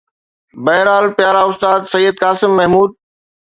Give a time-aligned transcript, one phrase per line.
[0.63, 2.91] بهرحال پيارا استاد سيد قاسم محمود